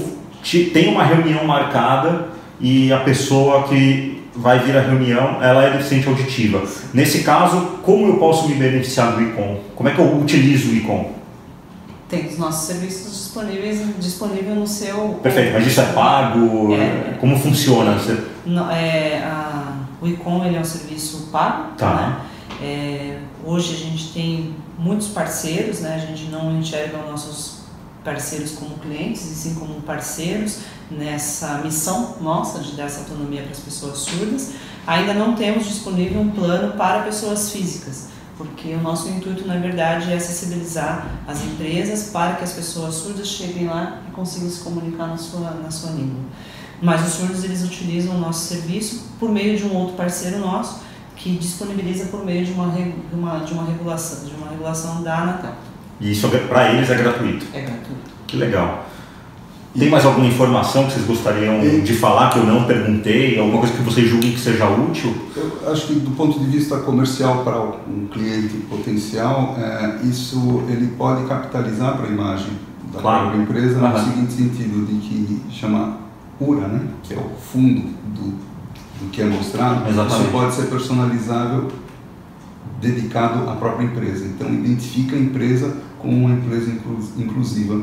tenho 0.73 0.91
uma 0.91 1.03
reunião 1.03 1.45
marcada 1.45 2.27
e 2.59 2.91
a 2.91 3.00
pessoa 3.00 3.63
que 3.63 4.21
vai 4.35 4.59
vir 4.59 4.75
à 4.77 4.81
reunião, 4.81 5.41
ela 5.41 5.63
é 5.63 5.71
deficiente 5.71 6.07
auditiva. 6.07 6.63
Nesse 6.93 7.23
caso, 7.23 7.79
como 7.83 8.07
eu 8.07 8.17
posso 8.17 8.50
me 8.50 8.55
beneficiar 8.55 9.13
do 9.13 9.21
ICOM? 9.21 9.59
Como 9.75 9.88
é 9.88 9.93
que 9.93 10.00
eu 10.00 10.19
utilizo 10.19 10.71
o 10.71 10.75
ICOM? 10.75 11.21
Tem 12.12 12.27
os 12.27 12.38
nossos 12.38 12.68
serviços 12.68 13.13
disponíveis 13.13 13.80
disponível 13.98 14.53
no 14.53 14.68
seu. 14.68 15.20
Perfeito, 15.24 15.53
mas 15.53 15.65
isso 15.65 15.80
é 15.80 15.86
pago? 15.94 16.74
É, 16.75 17.18
como 17.22 17.39
funciona? 17.39 17.94
Você... 17.94 18.22
Não, 18.46 18.70
é, 18.70 19.24
a, 19.24 19.77
o 20.01 20.08
ICOM 20.08 20.46
ele 20.46 20.58
é 20.58 20.60
um 20.60 20.65
serviço 20.65 21.30
pago. 21.32 21.72
Tá. 21.77 21.96
Né? 21.96 22.18
É, 22.62 23.20
hoje 23.46 23.74
a 23.74 23.77
gente 23.77 24.12
tem 24.12 24.53
muitos 24.77 25.08
parceiros, 25.08 25.80
né? 25.80 25.96
a 25.96 26.06
gente 26.06 26.30
não 26.30 26.60
enxerga 26.60 27.00
os 27.00 27.10
nossos 27.10 27.62
parceiros 28.03 28.51
como 28.53 28.77
clientes, 28.80 29.24
e 29.32 29.36
sim 29.36 29.56
como 29.56 29.75
parceiros 29.82 30.60
nessa 30.89 31.60
missão 31.60 32.18
nossa 32.20 32.60
de 32.60 32.74
dar 32.75 32.86
essa 32.86 33.01
autonomia 33.01 33.44
para 33.44 33.51
as 33.51 33.60
pessoas 33.60 34.00
surdas. 34.00 34.51
Ainda 34.86 35.13
não 35.13 35.36
temos 35.36 35.65
disponível 35.65 36.20
um 36.20 36.32
plano 36.32 36.74
para 36.74 37.03
pessoas 37.03 37.51
físicas 37.51 38.12
porque 38.41 38.74
o 38.74 38.81
nosso 38.81 39.07
intuito, 39.10 39.48
na 39.48 39.57
verdade, 39.57 40.12
é 40.12 40.15
acessibilizar 40.15 41.05
as 41.27 41.43
empresas 41.43 42.10
para 42.10 42.36
que 42.36 42.43
as 42.43 42.53
pessoas 42.53 42.95
surdas 42.95 43.27
cheguem 43.27 43.67
lá 43.67 44.01
e 44.07 44.12
consigam 44.12 44.50
se 44.50 44.62
comunicar 44.62 45.07
na 45.07 45.17
sua, 45.17 45.51
na 45.51 45.69
sua 45.69 45.91
língua. 45.91 46.21
Mas 46.81 47.07
os 47.07 47.13
surdos, 47.13 47.43
eles 47.43 47.63
utilizam 47.63 48.15
o 48.15 48.19
nosso 48.19 48.48
serviço 48.48 49.05
por 49.19 49.29
meio 49.29 49.55
de 49.55 49.63
um 49.63 49.75
outro 49.75 49.95
parceiro 49.95 50.39
nosso, 50.39 50.81
que 51.15 51.38
disponibiliza 51.38 52.05
por 52.05 52.25
meio 52.25 52.43
de 52.43 52.51
uma, 52.51 52.71
de 52.71 52.93
uma, 53.13 53.39
de 53.39 53.53
uma, 53.53 53.65
regulação, 53.65 54.27
de 54.27 54.36
uma 54.36 54.50
regulação 54.50 55.03
da 55.03 55.19
Anatel. 55.19 55.53
E 56.00 56.12
isso, 56.12 56.27
para 56.50 56.74
eles, 56.74 56.89
é 56.89 56.95
gratuito? 56.95 57.45
É 57.53 57.62
gratuito. 57.62 58.12
Que 58.25 58.38
legal. 58.38 58.88
Tem 59.78 59.90
mais 59.90 60.06
alguma 60.06 60.28
informação 60.28 60.86
que 60.86 60.94
vocês 60.94 61.06
gostariam 61.06 61.63
e... 61.63 61.82
de 61.82 61.94
falar 61.94 62.30
que 62.30 62.40
eu 62.40 62.46
não 62.46 62.66
perguntei? 62.66 63.40
Alguma 63.40 63.60
coisa 63.60 63.74
que 63.74 63.82
vocês 63.84 64.10
julguem 64.10 64.34
que 64.34 64.40
seja 64.40 64.70
útil? 64.70 65.16
Eu 65.36 65.72
acho 65.72 65.88
que 65.88 65.94
do 65.94 66.12
ponto 66.12 66.40
de 66.40 66.46
vista 66.46 66.78
comercial 66.78 67.44
para 67.44 67.62
um 67.62 68.08
cliente 68.12 68.58
potencial, 68.70 69.56
é, 69.58 70.06
isso 70.06 70.63
ele 70.68 70.88
pode 70.98 71.25
capitalizar 71.25 71.96
para 71.96 72.08
a 72.08 72.10
imagem 72.10 72.51
da 72.94 73.00
claro. 73.00 73.30
própria 73.30 73.42
empresa 73.44 73.80
uhum. 73.80 73.90
no 73.90 74.00
seguinte 74.00 74.34
sentido, 74.34 74.86
de 74.86 74.96
que 74.96 75.42
chama 75.50 75.98
URA, 76.40 76.68
né? 76.68 76.81
que 77.03 77.14
é 77.14 77.18
o 77.18 77.29
fundo 77.40 77.81
do, 78.14 78.31
do 79.00 79.10
que 79.12 79.22
é 79.22 79.25
mostrado, 79.25 79.90
Exatamente. 79.90 80.22
isso 80.22 80.31
pode 80.31 80.53
ser 80.53 80.64
personalizável 80.64 81.68
dedicado 82.81 83.50
à 83.50 83.55
própria 83.55 83.86
empresa. 83.86 84.25
Então 84.25 84.51
identifica 84.53 85.16
a 85.16 85.20
empresa 85.20 85.77
como 86.00 86.25
uma 86.25 86.31
empresa 86.31 86.72
inclusiva 87.18 87.81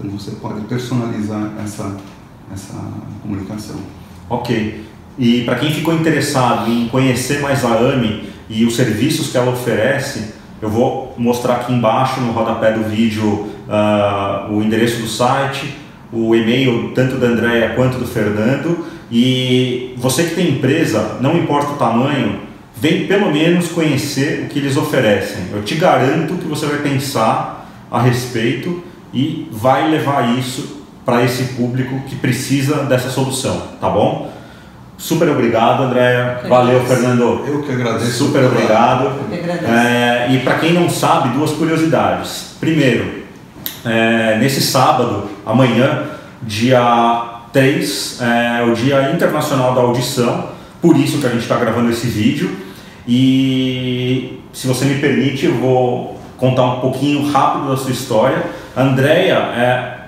então 0.00 0.18
você 0.18 0.30
pode 0.32 0.62
personalizar 0.62 1.52
essa, 1.62 1.94
essa 2.52 2.74
comunicação. 3.22 3.76
Ok. 4.28 4.84
E 5.18 5.42
para 5.42 5.56
quem 5.56 5.70
ficou 5.70 5.92
interessado 5.92 6.70
em 6.70 6.88
conhecer 6.88 7.40
mais 7.40 7.64
a 7.64 7.74
AMI 7.74 8.30
e 8.48 8.64
os 8.64 8.74
serviços 8.74 9.30
que 9.30 9.36
ela 9.36 9.52
oferece, 9.52 10.32
eu 10.62 10.70
vou 10.70 11.14
mostrar 11.18 11.56
aqui 11.56 11.72
embaixo 11.72 12.20
no 12.20 12.32
rodapé 12.32 12.72
do 12.72 12.88
vídeo 12.88 13.50
uh, 13.68 14.50
o 14.50 14.62
endereço 14.62 15.02
do 15.02 15.06
site, 15.06 15.76
o 16.10 16.34
e-mail 16.34 16.92
tanto 16.94 17.16
da 17.16 17.26
Andréia 17.26 17.74
quanto 17.74 17.98
do 17.98 18.06
Fernando. 18.06 18.86
E 19.10 19.94
você 19.98 20.24
que 20.24 20.34
tem 20.34 20.50
empresa, 20.50 21.18
não 21.20 21.36
importa 21.36 21.72
o 21.72 21.76
tamanho, 21.76 22.40
vem 22.74 23.06
pelo 23.06 23.30
menos 23.30 23.68
conhecer 23.68 24.44
o 24.44 24.48
que 24.48 24.58
eles 24.58 24.76
oferecem. 24.76 25.44
Eu 25.52 25.62
te 25.62 25.74
garanto 25.74 26.34
que 26.34 26.46
você 26.46 26.64
vai 26.64 26.78
pensar 26.78 27.68
a 27.90 28.00
respeito 28.00 28.89
e 29.12 29.48
vai 29.50 29.90
levar 29.90 30.38
isso 30.38 30.80
para 31.04 31.24
esse 31.24 31.54
público 31.54 32.00
que 32.08 32.16
precisa 32.16 32.84
dessa 32.84 33.10
solução, 33.10 33.62
tá 33.80 33.88
bom? 33.88 34.30
Super 35.00 35.30
obrigado, 35.30 35.84
Andréa. 35.84 36.42
Valeu, 36.46 36.84
Fernando. 36.84 37.42
Eu 37.46 37.62
que 37.62 37.72
agradeço. 37.72 38.12
Super 38.12 38.44
obrigado. 38.44 39.10
É, 39.32 40.30
e 40.30 40.40
para 40.40 40.58
quem 40.58 40.74
não 40.74 40.90
sabe, 40.90 41.30
duas 41.30 41.52
curiosidades. 41.52 42.54
Primeiro, 42.60 43.24
é, 43.82 44.36
nesse 44.38 44.60
sábado, 44.60 45.30
amanhã, 45.46 46.02
dia 46.42 47.40
3, 47.50 48.20
é 48.20 48.62
o 48.62 48.74
Dia 48.74 49.10
Internacional 49.12 49.74
da 49.74 49.80
Audição, 49.80 50.50
por 50.82 50.94
isso 50.96 51.18
que 51.18 51.26
a 51.26 51.30
gente 51.30 51.42
está 51.42 51.56
gravando 51.56 51.90
esse 51.90 52.06
vídeo. 52.06 52.54
E 53.08 54.38
se 54.52 54.66
você 54.66 54.84
me 54.84 55.00
permite, 55.00 55.46
eu 55.46 55.54
vou 55.54 56.19
contar 56.40 56.64
um 56.64 56.80
pouquinho 56.80 57.30
rápido 57.30 57.68
da 57.68 57.76
sua 57.76 57.92
história. 57.92 58.42
A 58.74 58.82
Andrea 58.82 59.36
é, 59.36 59.98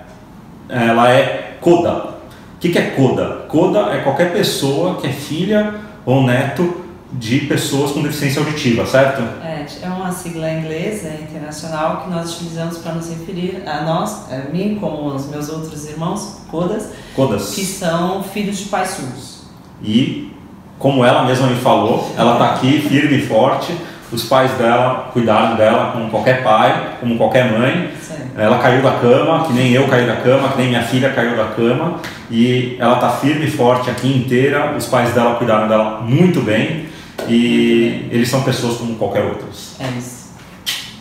ela 0.69 1.11
é 1.13 1.59
coda. 1.61 2.13
O 2.57 2.59
que, 2.59 2.71
que 2.71 2.79
é 2.79 2.91
coda? 2.91 3.45
Coda 3.49 3.91
é 3.93 3.99
qualquer 3.99 4.33
pessoa 4.33 4.97
que 4.97 5.07
é 5.07 5.13
filha 5.13 5.75
ou 6.07 6.25
neto 6.25 6.81
de 7.13 7.41
pessoas 7.41 7.93
com 7.93 8.03
deficiência 8.03 8.41
auditiva, 8.41 8.87
certo? 8.87 9.21
É, 9.45 9.67
é 9.83 9.89
uma 9.89 10.11
sigla 10.11 10.51
inglesa 10.51 11.09
internacional 11.21 12.03
que 12.03 12.11
nós 12.11 12.35
utilizamos 12.35 12.79
para 12.79 12.95
nos 12.95 13.11
referir 13.11 13.63
a 13.67 13.83
nós, 13.83 14.33
a 14.33 14.51
mim 14.51 14.79
como 14.81 15.09
os 15.09 15.29
meus 15.29 15.51
outros 15.51 15.87
irmãos, 15.87 16.41
codas, 16.51 16.89
codas. 17.15 17.55
que 17.55 17.65
são 17.67 18.23
filhos 18.23 18.59
de 18.59 18.65
pais 18.67 18.91
surdos. 18.91 19.43
E 19.83 20.33
como 20.79 21.05
ela 21.05 21.25
mesma 21.25 21.49
me 21.49 21.57
falou, 21.57 22.11
ela 22.17 22.33
está 22.33 22.55
aqui 22.55 22.81
firme 22.81 23.19
e 23.19 23.27
forte 23.27 23.77
os 24.13 24.25
pais 24.25 24.51
dela 24.53 25.11
cuidaram 25.13 25.57
dela 25.57 25.93
como 25.93 26.11
qualquer 26.11 26.43
pai, 26.43 26.97
como 27.01 27.17
qualquer 27.17 27.51
mãe. 27.51 27.91
Sim. 28.01 28.15
Ela 28.37 28.59
caiu 28.59 28.83
da 28.83 28.93
cama, 28.93 29.47
que 29.47 29.53
nem 29.53 29.73
eu 29.73 29.87
caí 29.89 30.07
da 30.07 30.17
cama, 30.17 30.49
que 30.51 30.59
nem 30.59 30.69
minha 30.69 30.83
filha 30.83 31.11
caiu 31.11 31.37
da 31.37 31.47
cama. 31.47 32.01
E 32.31 32.77
ela 32.79 32.95
está 32.95 33.11
firme 33.11 33.47
e 33.47 33.51
forte 33.51 33.91
aqui 33.91 34.09
inteira. 34.09 34.75
Os 34.77 34.87
pais 34.87 35.13
dela 35.15 35.37
cuidaram 35.37 35.69
dela 35.69 36.01
muito 36.01 36.41
bem. 36.41 36.87
E 37.29 38.09
eles 38.11 38.29
são 38.29 38.43
pessoas 38.43 38.79
como 38.79 38.97
qualquer 38.97 39.25
outros. 39.25 39.77
É 39.79 39.89
isso. 39.99 40.33